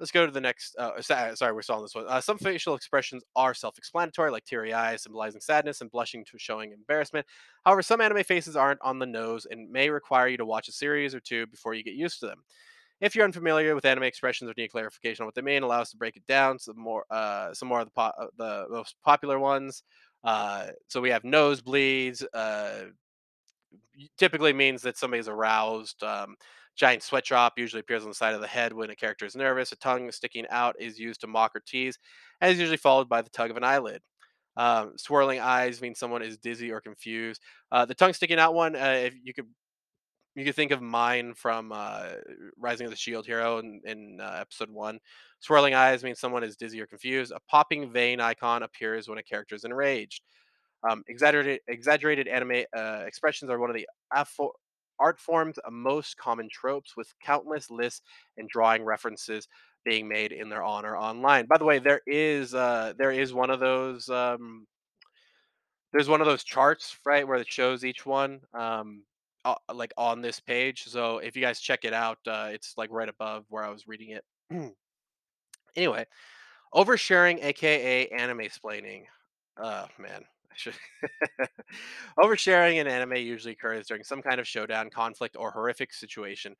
let's 0.00 0.10
go 0.10 0.26
to 0.26 0.32
the 0.32 0.40
next. 0.40 0.74
Uh, 0.76 1.00
sorry, 1.00 1.52
we're 1.52 1.62
still 1.62 1.76
on 1.76 1.82
this 1.82 1.94
one. 1.94 2.06
Uh, 2.08 2.20
some 2.20 2.38
facial 2.38 2.74
expressions 2.74 3.22
are 3.36 3.54
self-explanatory, 3.54 4.30
like 4.30 4.44
teary 4.44 4.72
eyes 4.72 5.02
symbolizing 5.02 5.40
sadness 5.40 5.82
and 5.82 5.90
blushing 5.90 6.24
to 6.24 6.38
showing 6.38 6.72
embarrassment. 6.72 7.26
However, 7.64 7.82
some 7.82 8.00
anime 8.00 8.24
faces 8.24 8.56
aren't 8.56 8.80
on 8.82 8.98
the 8.98 9.06
nose 9.06 9.46
and 9.48 9.70
may 9.70 9.90
require 9.90 10.26
you 10.26 10.38
to 10.38 10.46
watch 10.46 10.68
a 10.68 10.72
series 10.72 11.14
or 11.14 11.20
two 11.20 11.46
before 11.46 11.74
you 11.74 11.84
get 11.84 11.94
used 11.94 12.18
to 12.20 12.26
them. 12.26 12.42
If 13.00 13.14
you're 13.14 13.24
unfamiliar 13.24 13.74
with 13.74 13.84
anime 13.84 14.04
expressions 14.04 14.50
or 14.50 14.54
need 14.56 14.68
clarification 14.68 15.22
on 15.22 15.26
what 15.26 15.34
they 15.34 15.42
mean, 15.42 15.62
allow 15.62 15.80
us 15.80 15.90
to 15.90 15.96
break 15.96 16.16
it 16.16 16.26
down. 16.26 16.58
Some 16.58 16.78
more, 16.78 17.04
uh, 17.10 17.54
some 17.54 17.68
more 17.68 17.80
of 17.80 17.86
the 17.86 17.92
po- 17.92 18.12
uh, 18.18 18.26
the 18.36 18.66
most 18.70 18.96
popular 19.04 19.38
ones. 19.38 19.82
Uh, 20.24 20.68
so 20.88 21.00
we 21.00 21.10
have 21.10 21.22
nosebleeds, 21.22 22.24
uh, 22.34 22.86
typically 24.18 24.52
means 24.52 24.82
that 24.82 24.98
somebody's 24.98 25.28
aroused. 25.28 26.02
Um, 26.02 26.36
giant 26.80 27.02
sweat 27.02 27.24
drop 27.24 27.58
usually 27.58 27.80
appears 27.80 28.02
on 28.02 28.08
the 28.08 28.14
side 28.14 28.34
of 28.34 28.40
the 28.40 28.46
head 28.46 28.72
when 28.72 28.90
a 28.90 28.96
character 28.96 29.26
is 29.26 29.36
nervous. 29.36 29.70
A 29.72 29.76
tongue 29.76 30.10
sticking 30.10 30.46
out 30.50 30.74
is 30.80 30.98
used 30.98 31.20
to 31.20 31.26
mock 31.26 31.54
or 31.54 31.60
tease, 31.60 31.98
and 32.40 32.50
is 32.50 32.58
usually 32.58 32.78
followed 32.78 33.08
by 33.08 33.22
the 33.22 33.30
tug 33.30 33.50
of 33.50 33.58
an 33.58 33.64
eyelid. 33.64 34.00
Um, 34.56 34.94
swirling 34.96 35.40
eyes 35.40 35.82
means 35.82 35.98
someone 35.98 36.22
is 36.22 36.38
dizzy 36.38 36.72
or 36.72 36.80
confused. 36.80 37.42
Uh, 37.70 37.84
the 37.84 37.94
tongue 37.94 38.14
sticking 38.14 38.38
out 38.38 38.54
one, 38.54 38.74
uh, 38.74 39.02
if 39.04 39.14
you 39.22 39.34
could 39.34 39.46
You 40.36 40.44
could 40.44 40.54
think 40.54 40.70
of 40.72 40.80
mine 40.80 41.34
from 41.34 41.72
uh, 41.72 42.12
Rising 42.56 42.86
of 42.86 42.92
the 42.92 42.96
Shield 42.96 43.26
Hero 43.26 43.58
in, 43.58 43.80
in 43.84 44.18
uh, 44.20 44.38
episode 44.40 44.70
one. 44.70 45.00
Swirling 45.40 45.74
eyes 45.74 46.04
means 46.04 46.20
someone 46.20 46.44
is 46.44 46.56
dizzy 46.56 46.80
or 46.80 46.86
confused. 46.86 47.32
A 47.32 47.40
popping 47.48 47.92
vein 47.92 48.20
icon 48.20 48.62
appears 48.62 49.08
when 49.08 49.18
a 49.18 49.22
character 49.24 49.56
is 49.56 49.64
enraged. 49.64 50.22
Um, 50.88 51.02
exaggerated, 51.08 51.60
exaggerated 51.66 52.28
anime 52.28 52.64
uh, 52.76 53.02
expressions 53.06 53.50
are 53.50 53.58
one 53.58 53.70
of 53.70 53.76
the 53.76 53.88
art 55.00 55.18
form's 55.18 55.58
most 55.70 56.16
common 56.16 56.48
tropes, 56.50 56.96
with 56.96 57.12
countless 57.20 57.70
lists 57.70 58.02
and 58.36 58.48
drawing 58.48 58.84
references 58.84 59.48
being 59.84 60.06
made 60.06 60.32
in 60.32 60.48
their 60.48 60.62
honor 60.62 60.96
online. 60.96 61.46
By 61.46 61.58
the 61.58 61.64
way, 61.64 61.78
there 61.78 62.02
is 62.06 62.54
uh, 62.54 62.92
there 62.98 63.12
is 63.12 63.32
one 63.32 63.50
of 63.50 63.60
those 63.60 64.08
um, 64.08 64.66
there's 65.92 66.08
one 66.08 66.20
of 66.20 66.26
those 66.26 66.44
charts 66.44 66.96
right 67.04 67.26
where 67.26 67.38
it 67.38 67.50
shows 67.50 67.84
each 67.84 68.06
one 68.06 68.40
um, 68.54 69.02
uh, 69.44 69.54
like 69.72 69.92
on 69.96 70.20
this 70.20 70.38
page. 70.38 70.84
So 70.84 71.18
if 71.18 71.34
you 71.34 71.42
guys 71.42 71.60
check 71.60 71.84
it 71.84 71.92
out, 71.92 72.18
uh, 72.26 72.50
it's 72.52 72.74
like 72.76 72.90
right 72.92 73.08
above 73.08 73.44
where 73.48 73.64
I 73.64 73.70
was 73.70 73.88
reading 73.88 74.10
it. 74.10 74.24
anyway, 75.76 76.06
Oversharing, 76.74 77.42
aka 77.42 78.06
anime 78.08 78.42
splaining. 78.42 79.04
Oh 79.60 79.86
man. 79.98 80.24
Oversharing 82.18 82.76
in 82.76 82.86
anime 82.86 83.16
usually 83.16 83.52
occurs 83.54 83.86
during 83.86 84.04
some 84.04 84.22
kind 84.22 84.40
of 84.40 84.48
showdown, 84.48 84.90
conflict, 84.90 85.36
or 85.38 85.50
horrific 85.50 85.92
situation. 85.92 86.54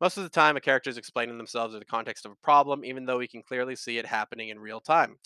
Most 0.00 0.18
of 0.18 0.24
the 0.24 0.30
time, 0.30 0.56
a 0.56 0.60
character 0.60 0.90
is 0.90 0.98
explaining 0.98 1.38
themselves 1.38 1.74
in 1.74 1.80
the 1.80 1.86
context 1.86 2.26
of 2.26 2.32
a 2.32 2.36
problem, 2.44 2.84
even 2.84 3.06
though 3.06 3.18
we 3.18 3.28
can 3.28 3.42
clearly 3.42 3.76
see 3.76 3.98
it 3.98 4.06
happening 4.06 4.50
in 4.50 4.58
real 4.60 4.80
time. 4.80 5.16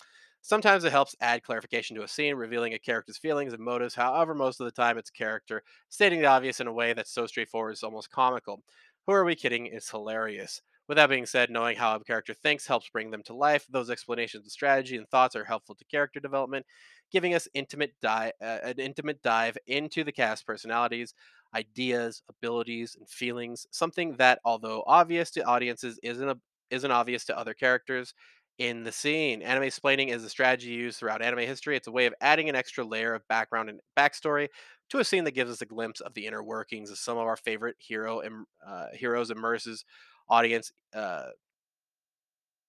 Sometimes 0.41 0.83
it 0.85 0.91
helps 0.91 1.15
add 1.21 1.43
clarification 1.43 1.95
to 1.97 2.03
a 2.03 2.07
scene, 2.07 2.35
revealing 2.35 2.73
a 2.73 2.79
character's 2.79 3.17
feelings 3.17 3.53
and 3.53 3.63
motives. 3.63 3.95
However, 3.95 4.35
most 4.35 4.61
of 4.61 4.65
the 4.65 4.71
time, 4.71 4.97
it's 4.97 5.09
character 5.09 5.63
stating 5.89 6.21
the 6.21 6.27
obvious 6.27 6.59
in 6.61 6.67
a 6.67 6.73
way 6.73 6.93
that's 6.93 7.11
so 7.13 7.27
straightforward 7.27 7.73
it's 7.73 7.83
almost 7.83 8.11
comical. 8.11 8.63
Who 9.07 9.13
are 9.13 9.25
we 9.25 9.35
kidding? 9.35 9.67
It's 9.67 9.89
hilarious. 9.91 10.61
With 10.87 10.97
that 10.97 11.09
being 11.09 11.25
said, 11.25 11.49
knowing 11.49 11.77
how 11.77 11.95
a 11.95 12.03
character 12.03 12.33
thinks 12.33 12.67
helps 12.67 12.89
bring 12.89 13.11
them 13.11 13.23
to 13.23 13.33
life. 13.33 13.65
Those 13.69 13.89
explanations 13.89 14.45
of 14.45 14.51
strategy 14.51 14.97
and 14.97 15.07
thoughts 15.09 15.35
are 15.35 15.45
helpful 15.45 15.75
to 15.75 15.85
character 15.85 16.19
development, 16.19 16.65
giving 17.11 17.33
us 17.33 17.47
intimate 17.53 17.93
di- 18.01 18.33
uh, 18.41 18.59
an 18.63 18.79
intimate 18.79 19.21
dive 19.21 19.57
into 19.65 20.03
the 20.03 20.11
cast 20.11 20.45
personalities, 20.45 21.13
ideas, 21.55 22.21
abilities, 22.29 22.95
and 22.99 23.09
feelings. 23.09 23.65
Something 23.71 24.17
that, 24.17 24.39
although 24.43 24.83
obvious 24.85 25.31
to 25.31 25.43
audiences, 25.43 25.99
isn't 26.03 26.27
a, 26.29 26.37
isn't 26.69 26.91
obvious 26.91 27.23
to 27.25 27.37
other 27.37 27.53
characters 27.53 28.13
in 28.59 28.83
the 28.83 28.91
scene. 28.91 29.41
Anime 29.41 29.69
splaining 29.69 30.09
is 30.09 30.23
a 30.23 30.29
strategy 30.29 30.69
used 30.71 30.99
throughout 30.99 31.21
anime 31.21 31.39
history. 31.39 31.75
It's 31.75 31.87
a 31.87 31.91
way 31.91 32.05
of 32.05 32.13
adding 32.21 32.49
an 32.49 32.55
extra 32.55 32.83
layer 32.83 33.13
of 33.15 33.27
background 33.27 33.69
and 33.69 33.79
backstory 33.97 34.47
to 34.89 34.99
a 34.99 35.03
scene 35.03 35.23
that 35.23 35.31
gives 35.31 35.51
us 35.51 35.61
a 35.61 35.65
glimpse 35.65 36.01
of 36.01 36.13
the 36.13 36.27
inner 36.27 36.43
workings 36.43 36.91
of 36.91 36.99
some 36.99 37.17
of 37.17 37.25
our 37.25 37.37
favorite 37.37 37.75
hero 37.79 38.19
and 38.19 38.45
uh, 38.65 38.87
heroes 38.93 39.31
immerses 39.31 39.85
audience 40.33 40.71
uh, 40.95 41.27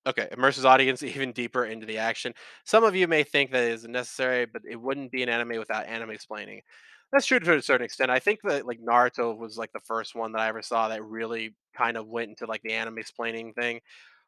okay 0.07 0.29
immerses 0.33 0.65
audience 0.65 1.03
even 1.03 1.33
deeper 1.33 1.65
into 1.65 1.87
the 1.87 1.99
action 1.99 2.33
some 2.65 2.85
of 2.85 2.95
you 2.95 3.09
may 3.09 3.23
think 3.23 3.51
that 3.51 3.65
it 3.65 3.73
isn't 3.73 3.93
necessary 3.93 4.47
but 4.47 4.63
it 4.69 4.81
wouldn't 4.81 5.11
be 5.13 5.23
an 5.23 5.29
anime 5.29 5.59
without 5.59 5.87
anime 5.87 6.11
explaining 6.11 6.61
that's 7.13 7.27
true 7.27 7.39
to 7.39 7.57
a 7.57 7.63
certain 7.63 7.85
extent 7.85 8.11
i 8.11 8.19
think 8.19 8.41
that 8.43 8.67
like 8.67 8.81
naruto 8.81 9.37
was 9.37 9.57
like 9.57 9.73
the 9.73 9.81
first 9.81 10.15
one 10.15 10.33
that 10.33 10.41
i 10.41 10.49
ever 10.49 10.63
saw 10.63 10.89
that 10.89 11.03
really 11.05 11.55
kind 11.77 11.97
of 11.97 12.07
went 12.09 12.31
into 12.31 12.47
like 12.47 12.63
the 12.63 12.73
anime 12.73 12.99
explaining 12.99 13.53
thing 13.55 13.81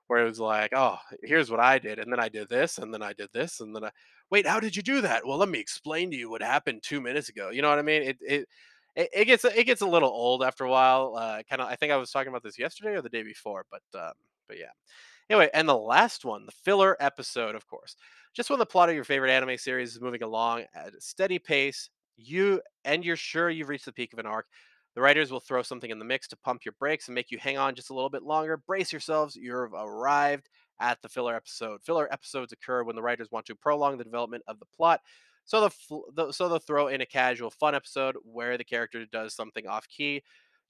where 0.08 0.22
it 0.22 0.28
was 0.28 0.40
like, 0.40 0.72
"Oh, 0.74 0.98
here's 1.22 1.50
what 1.50 1.60
I 1.60 1.78
did, 1.78 2.00
and 2.00 2.10
then 2.10 2.20
I 2.20 2.30
did 2.30 2.48
this, 2.48 2.78
and 2.78 2.94
then 2.94 3.02
I 3.02 3.12
did 3.12 3.28
this, 3.34 3.60
and 3.60 3.76
then 3.76 3.84
I 3.84 3.90
wait, 4.30 4.46
how 4.46 4.58
did 4.58 4.74
you 4.74 4.82
do 4.82 5.02
that? 5.02 5.26
Well, 5.26 5.38
let 5.38 5.50
me 5.50 5.60
explain 5.60 6.10
to 6.12 6.16
you 6.16 6.30
what 6.30 6.42
happened 6.42 6.82
two 6.82 7.00
minutes 7.02 7.28
ago." 7.28 7.50
You 7.50 7.62
know 7.62 7.68
what 7.70 7.78
I 7.78 7.82
mean? 7.82 8.02
It 8.02 8.18
it 8.22 8.48
it, 8.96 9.10
it 9.12 9.24
gets 9.26 9.44
it 9.44 9.64
gets 9.64 9.82
a 9.82 9.86
little 9.86 10.08
old 10.08 10.42
after 10.42 10.64
a 10.64 10.70
while. 10.70 11.14
Uh, 11.16 11.42
kind 11.48 11.62
of, 11.62 11.68
I 11.68 11.76
think 11.76 11.92
I 11.92 11.96
was 11.96 12.10
talking 12.10 12.28
about 12.28 12.42
this 12.42 12.58
yesterday 12.58 12.96
or 12.96 13.02
the 13.02 13.08
day 13.08 13.22
before, 13.22 13.64
but 13.70 13.82
um, 13.98 14.12
but 14.48 14.58
yeah. 14.58 14.70
Anyway, 15.28 15.50
and 15.54 15.68
the 15.68 15.76
last 15.76 16.24
one, 16.24 16.46
the 16.46 16.52
filler 16.52 16.96
episode, 17.00 17.54
of 17.54 17.66
course. 17.66 17.96
Just 18.32 18.48
when 18.48 18.58
the 18.58 18.66
plot 18.66 18.88
of 18.88 18.94
your 18.94 19.04
favorite 19.04 19.30
anime 19.30 19.58
series 19.58 19.94
is 19.94 20.00
moving 20.00 20.22
along 20.22 20.64
at 20.74 20.94
a 20.94 21.00
steady 21.00 21.38
pace, 21.38 21.90
you 22.16 22.60
and 22.84 23.04
you're 23.04 23.16
sure 23.16 23.50
you've 23.50 23.68
reached 23.68 23.86
the 23.86 23.92
peak 23.92 24.12
of 24.12 24.18
an 24.18 24.26
arc, 24.26 24.46
the 24.94 25.00
writers 25.00 25.30
will 25.30 25.40
throw 25.40 25.62
something 25.62 25.90
in 25.90 25.98
the 25.98 26.04
mix 26.04 26.28
to 26.28 26.36
pump 26.36 26.64
your 26.64 26.74
brakes 26.78 27.08
and 27.08 27.14
make 27.14 27.30
you 27.30 27.38
hang 27.38 27.58
on 27.58 27.74
just 27.74 27.90
a 27.90 27.94
little 27.94 28.10
bit 28.10 28.22
longer. 28.22 28.56
Brace 28.56 28.92
yourselves, 28.92 29.36
you've 29.36 29.74
arrived 29.74 30.48
at 30.80 31.00
the 31.02 31.08
filler 31.08 31.34
episode. 31.34 31.82
Filler 31.82 32.10
episodes 32.12 32.52
occur 32.52 32.82
when 32.84 32.96
the 32.96 33.02
writers 33.02 33.30
want 33.30 33.46
to 33.46 33.54
prolong 33.54 33.98
the 33.98 34.04
development 34.04 34.42
of 34.46 34.58
the 34.58 34.66
plot. 34.76 35.00
So 35.46 35.68
the, 35.68 36.00
the 36.14 36.32
so 36.32 36.48
they'll 36.48 36.58
throw 36.58 36.88
in 36.88 37.00
a 37.00 37.06
casual 37.06 37.50
fun 37.50 37.74
episode 37.74 38.16
where 38.24 38.58
the 38.58 38.64
character 38.64 39.06
does 39.06 39.34
something 39.34 39.66
off 39.66 39.88
key 39.88 40.22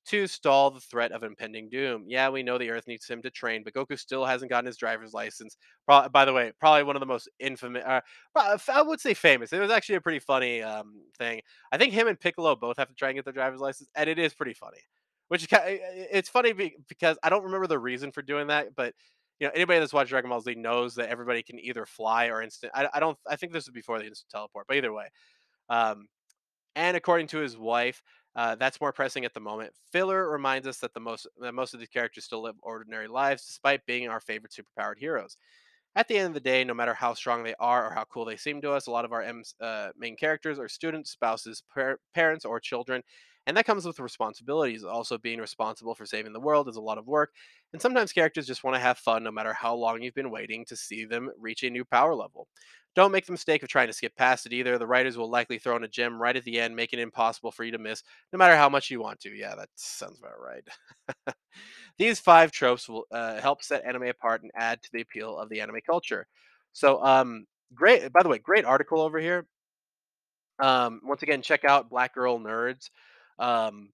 to 0.07 0.27
stall 0.29 0.71
the 0.71 0.81
threat 0.81 1.11
of 1.11 1.25
impending 1.25 1.69
doom. 1.69 2.05
Yeah, 2.07 2.29
we 2.29 2.45
know 2.45 2.59
the 2.59 2.71
Earth 2.71 2.87
needs 2.87 3.09
him 3.09 3.23
to 3.23 3.31
train, 3.31 3.65
but 3.65 3.75
Goku 3.75 3.99
still 3.99 4.25
hasn't 4.25 4.51
gotten 4.51 4.67
his 4.67 4.77
driver's 4.77 5.13
license. 5.13 5.57
Pro- 5.85 6.09
by 6.09 6.25
the 6.25 6.33
way, 6.33 6.53
probably 6.61 6.85
one 6.85 6.95
of 6.95 7.01
the 7.01 7.07
most 7.07 7.29
infamous. 7.41 7.83
Uh, 7.85 8.01
I 8.37 8.83
would 8.83 9.01
say 9.01 9.15
famous. 9.15 9.53
It 9.53 9.59
was 9.59 9.71
actually 9.71 9.97
a 9.97 10.01
pretty 10.01 10.21
funny 10.21 10.63
um, 10.63 11.03
thing. 11.19 11.41
I 11.73 11.79
think 11.79 11.93
him 11.93 12.07
and 12.07 12.21
Piccolo 12.21 12.55
both 12.55 12.77
have 12.77 12.89
to 12.89 12.95
try 12.95 13.09
and 13.09 13.17
get 13.17 13.25
their 13.25 13.35
driver's 13.35 13.61
license, 13.61 13.89
and 13.97 14.09
it 14.09 14.19
is 14.19 14.33
pretty 14.33 14.55
funny. 14.55 14.79
Which 15.29 15.49
it's 15.51 16.29
funny 16.29 16.53
because 16.89 17.19
I 17.21 17.29
don't 17.29 17.43
remember 17.43 17.67
the 17.67 17.81
reason 17.81 18.13
for 18.13 18.23
doing 18.23 18.47
that, 18.47 18.77
but 18.77 18.95
you 19.41 19.47
know 19.47 19.53
anybody 19.55 19.81
that's 19.81 19.93
watched 19.93 20.11
Dragon 20.11 20.31
Ball 20.31 20.41
Z 20.41 20.55
knows 20.55 20.95
that 20.97 21.09
everybody 21.09 21.43
can 21.43 21.59
either 21.61 21.87
fly 21.87 22.27
or 22.27 22.43
instant. 22.43 22.73
I, 22.75 22.89
I 22.95 23.01
don't. 23.01 23.19
I 23.29 23.37
think 23.37 23.53
this 23.53 23.67
was 23.67 23.73
before 23.73 23.99
the 23.99 24.07
instant 24.07 24.31
teleport, 24.31 24.67
but 24.67 24.77
either 24.77 24.93
way. 24.93 25.09
Um, 25.69 26.09
and 26.75 26.97
according 26.97 27.29
to 27.29 27.39
his 27.39 27.57
wife, 27.57 28.03
uh, 28.37 28.55
that's 28.55 28.81
more 28.81 28.93
pressing 28.93 29.25
at 29.25 29.35
the 29.35 29.41
moment. 29.41 29.73
Filler 29.93 30.31
reminds 30.31 30.67
us 30.67 30.79
that 30.79 30.93
the 30.95 31.01
most 31.01 31.27
that 31.41 31.55
most 31.55 31.75
of 31.75 31.81
these 31.81 31.89
characters 31.89 32.25
still 32.25 32.43
live 32.43 32.57
ordinary 32.63 33.09
lives, 33.09 33.47
despite 33.47 33.85
being 33.87 34.09
our 34.09 34.21
favorite 34.21 34.53
superpowered 34.53 34.99
heroes. 34.99 35.37
At 35.97 36.09
the 36.09 36.19
end 36.19 36.29
of 36.29 36.35
the 36.35 36.41
day, 36.41 36.63
no 36.63 36.75
matter 36.75 36.95
how 36.95 37.15
strong 37.15 37.43
they 37.43 37.55
are 37.59 37.89
or 37.89 37.95
how 37.95 38.05
cool 38.05 38.25
they 38.27 38.37
seem 38.37 38.61
to 38.61 38.73
us, 38.73 38.87
a 38.87 38.91
lot 38.93 39.05
of 39.07 39.13
our 39.13 39.25
uh, 39.61 39.89
main 39.97 40.17
characters 40.17 40.59
are 40.59 40.69
students, 40.69 41.11
spouses, 41.11 41.63
par- 41.75 42.01
parents, 42.15 42.45
or 42.45 42.61
children. 42.61 43.03
And 43.47 43.57
that 43.57 43.65
comes 43.67 43.87
with 43.87 44.01
responsibilities. 44.01 44.85
Also, 44.85 45.19
being 45.19 45.39
responsible 45.41 45.95
for 45.95 46.05
saving 46.05 46.33
the 46.33 46.41
world 46.41 46.69
is 46.69 46.77
a 46.77 46.81
lot 46.81 46.99
of 46.99 47.07
work. 47.07 47.33
And 47.73 47.81
sometimes 47.81 48.13
characters 48.13 48.47
just 48.47 48.65
want 48.65 48.75
to 48.75 48.81
have 48.81 48.99
fun 48.99 49.23
no 49.25 49.31
matter 49.31 49.55
how 49.55 49.75
long 49.75 50.03
you've 50.03 50.15
been 50.15 50.31
waiting 50.31 50.65
to 50.67 50.77
see 50.77 51.05
them 51.05 51.31
reach 51.39 51.63
a 51.63 51.71
new 51.71 51.85
power 51.85 52.15
level. 52.15 52.49
Don't 52.97 53.13
make 53.13 53.27
the 53.27 53.33
mistake 53.33 53.63
of 53.63 53.69
trying 53.69 53.87
to 53.89 53.93
skip 53.93 54.17
past 54.17 54.47
it 54.47 54.53
either. 54.53 54.79
The 54.79 54.87
writers 54.87 55.17
will 55.17 55.31
likely 55.31 55.59
throw 55.59 55.77
in 55.77 55.85
a 55.85 55.89
gem 55.89 56.21
right 56.21 56.37
at 56.37 56.45
the 56.45 56.59
end, 56.61 56.75
making 56.75 56.99
it 56.99 57.03
impossible 57.03 57.53
for 57.53 57.63
you 57.65 57.73
to 57.73 57.79
miss, 57.79 58.03
no 58.33 58.39
matter 58.39 58.57
how 58.57 58.69
much 58.69 58.91
you 58.91 59.01
want 59.01 59.21
to. 59.21 59.31
Yeah, 59.31 59.55
that 59.55 59.69
sounds 59.77 60.19
about 60.19 60.41
right. 60.41 60.67
These 61.99 62.21
five 62.21 62.53
tropes 62.53 62.89
will 62.89 63.07
uh, 63.11 63.41
help 63.41 63.63
set 63.63 63.85
anime 63.85 64.05
apart 64.05 64.43
and 64.43 64.51
add 64.55 64.83
to 64.83 64.91
the 64.93 65.01
appeal 65.03 65.39
of 65.39 65.49
the 65.49 65.61
anime 65.61 65.81
culture. 65.87 66.27
So, 66.73 67.03
um, 67.05 67.47
great. 67.75 68.13
By 68.13 68.23
the 68.23 68.29
way, 68.29 68.39
great 68.39 68.65
article 68.65 69.01
over 69.01 69.19
here. 69.19 69.47
Um, 70.59 71.01
once 71.05 71.23
again, 71.23 71.43
check 71.43 71.65
out 71.65 71.91
Black 71.91 72.15
Girl 72.15 72.39
Nerds. 72.39 72.91
Um, 73.39 73.91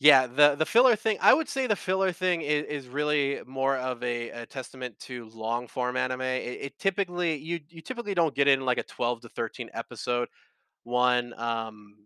yeah, 0.00 0.26
the 0.26 0.56
the 0.56 0.66
filler 0.66 0.96
thing, 0.96 1.18
I 1.22 1.34
would 1.34 1.48
say 1.48 1.66
the 1.66 1.76
filler 1.76 2.12
thing 2.12 2.42
is, 2.42 2.66
is 2.66 2.88
really 2.88 3.40
more 3.46 3.76
of 3.76 4.02
a, 4.02 4.30
a 4.30 4.46
testament 4.46 4.98
to 5.02 5.30
long 5.34 5.68
form 5.68 5.96
anime. 5.96 6.22
It, 6.22 6.58
it 6.62 6.78
typically 6.78 7.36
you 7.38 7.60
you 7.70 7.82
typically 7.82 8.14
don't 8.14 8.34
get 8.34 8.48
in 8.48 8.62
like 8.66 8.78
a 8.78 8.84
12 8.84 9.22
to 9.22 9.28
13 9.30 9.70
episode 9.74 10.28
one. 10.84 11.34
Um, 11.38 11.96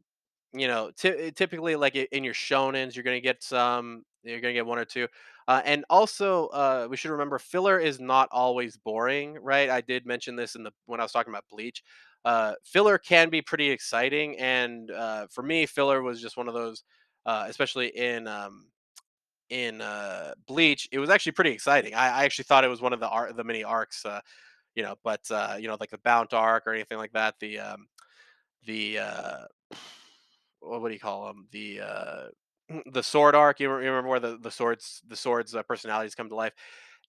you 0.55 0.69
know, 0.69 0.93
ty- 0.99 1.31
typically 1.37 1.77
like 1.77 1.97
in 1.97 2.25
your 2.25 2.35
shonens, 2.35 2.95
you're 2.97 3.05
gonna 3.05 3.21
get 3.21 3.43
some. 3.43 4.05
You're 4.23 4.41
gonna 4.41 4.53
get 4.53 4.67
one 4.67 4.79
or 4.79 4.85
two. 4.85 5.09
Uh, 5.49 5.63
and 5.65 5.85
also, 5.91 6.49
uh, 6.49 6.87
we 6.91 6.97
should 6.97 7.11
remember 7.11 7.39
filler 7.39 7.79
is 7.79 8.01
not 8.01 8.29
always 8.31 8.77
boring, 8.77 9.39
right? 9.41 9.71
I 9.71 9.81
did 9.81 10.07
mention 10.07 10.37
this 10.37 10.55
in 10.55 10.63
the 10.63 10.73
when 10.87 11.01
I 11.01 11.03
was 11.03 11.13
talking 11.13 11.33
about 11.33 11.45
Bleach. 11.51 11.83
Uh, 12.25 12.53
filler 12.65 12.99
can 12.99 13.31
be 13.31 13.41
pretty 13.41 13.71
exciting, 13.71 14.39
and 14.39 14.91
uh, 14.91 15.27
for 15.31 15.43
me, 15.43 15.67
filler 15.67 16.03
was 16.03 16.21
just 16.21 16.37
one 16.37 16.49
of 16.49 16.55
those, 16.55 16.85
uh, 17.25 17.47
especially 17.49 17.89
in 17.89 18.29
um, 18.29 18.67
in 19.49 19.81
uh, 19.81 20.35
Bleach. 20.47 20.89
It 20.93 20.99
was 20.99 21.09
actually 21.11 21.33
pretty 21.33 21.53
exciting. 21.53 21.95
I, 21.95 22.21
I 22.21 22.25
actually 22.25 22.45
thought 22.45 22.65
it 22.65 22.69
was 22.69 22.83
one 22.83 22.93
of 22.93 23.01
the 23.01 23.09
ar- 23.09 23.33
the 23.33 23.45
mini 23.45 23.65
arcs, 23.65 24.05
you 24.75 24.83
know, 24.83 24.97
but 25.03 25.23
you 25.59 25.67
know, 25.67 25.79
like 25.81 25.91
the 25.91 25.99
Bount 25.99 26.35
arc 26.35 26.67
or 26.67 26.75
anything 26.75 26.99
like 26.99 27.13
that. 27.13 27.37
The 27.41 27.59
um, 27.61 27.87
the 28.67 28.99
what, 30.61 30.87
do 30.87 30.93
you 30.93 31.01
call 31.01 31.27
them? 31.27 31.47
The 31.53 31.81
the 32.93 33.03
sword 33.03 33.35
arc. 33.35 33.61
You, 33.61 33.71
remember 33.71 34.09
where 34.09 34.21
the 34.21 34.39
the 34.39 34.51
swords 34.51 35.03
the 35.09 35.17
swords 35.17 35.55
uh, 35.55 35.63
personalities 35.63 36.15
come 36.15 36.29
to 36.29 36.35
life? 36.35 36.53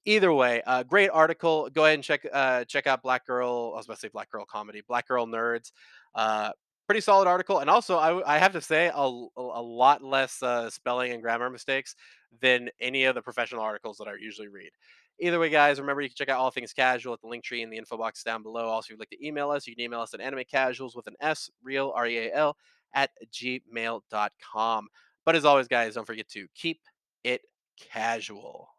Either 0.06 0.34
way, 0.34 0.64
uh, 0.66 0.84
great 0.84 1.10
article. 1.10 1.70
Go 1.70 1.86
ahead 1.86 1.96
and 1.96 2.04
check 2.04 2.26
uh, 2.32 2.64
check 2.66 2.88
out 2.88 3.04
Black 3.04 3.26
Girl. 3.26 3.72
I 3.74 3.78
was 3.78 3.86
about 3.86 3.96
to 3.96 4.00
say 4.02 4.10
Black 4.10 4.32
Girl 4.32 4.46
comedy, 4.46 4.82
Black 4.88 5.08
Girl 5.08 5.28
Nerds. 5.28 5.72
Uh, 6.16 6.52
pretty 6.88 7.02
solid 7.02 7.28
article, 7.28 7.60
and 7.60 7.70
also 7.70 7.98
I, 7.98 8.36
I 8.36 8.38
have 8.38 8.54
to 8.54 8.62
say 8.62 8.92
a, 8.94 9.00
a 9.00 9.62
lot 9.62 10.04
less 10.04 10.42
uh, 10.44 10.70
spelling 10.70 11.12
and 11.12 11.22
grammar 11.22 11.50
mistakes 11.50 11.96
than 12.42 12.70
any 12.80 13.06
of 13.06 13.16
the 13.16 13.22
professional 13.22 13.62
articles 13.62 13.98
that 13.98 14.08
I 14.08 14.14
usually 14.20 14.48
read. 14.48 14.72
Either 15.20 15.40
way, 15.40 15.50
guys, 15.50 15.80
remember 15.80 16.02
you 16.02 16.10
can 16.10 16.16
check 16.16 16.30
out 16.30 16.40
all 16.40 16.50
things 16.50 16.74
casual 16.74 17.14
at 17.14 17.22
the 17.22 17.28
link 17.28 17.44
tree 17.44 17.62
in 17.62 17.70
the 17.70 17.78
info 17.78 17.96
box 17.96 18.24
down 18.24 18.42
below. 18.42 18.66
Also, 18.66 18.88
if 18.88 18.90
you'd 18.92 19.00
like 19.00 19.10
to 19.10 19.26
email 19.26 19.52
us, 19.52 19.68
you 19.68 19.76
can 19.76 19.84
email 19.84 20.02
us 20.02 20.16
at 20.16 20.20
animecasuals 20.20 20.96
with 20.96 21.06
an 21.06 21.16
S, 21.22 21.50
real, 21.64 21.94
R 21.96 22.08
E 22.08 22.18
A 22.18 22.34
L, 22.34 22.58
at 22.94 23.12
gmail.com. 23.32 24.88
But 25.26 25.36
as 25.36 25.46
always, 25.46 25.68
guys, 25.68 25.96
don't 25.96 26.08
forget 26.08 26.30
to 26.30 26.48
keep 26.56 26.82
it 27.24 27.42
casual. 27.80 28.72